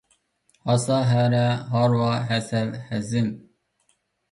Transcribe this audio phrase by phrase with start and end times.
[0.69, 1.43] ھاسا، ھەرە،
[1.75, 3.31] ھارۋا، ھەسەل، ھەزىم.